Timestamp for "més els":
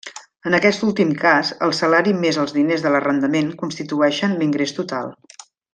2.23-2.55